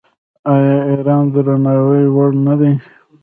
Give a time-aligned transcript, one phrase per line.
[0.53, 2.71] آیا ایران د درناوي وړ نه دی؟